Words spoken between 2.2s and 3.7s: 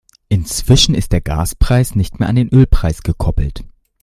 an den Ölpreis gekoppelt.